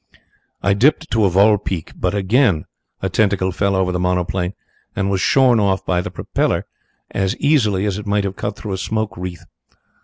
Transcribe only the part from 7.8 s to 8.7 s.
as it might have cut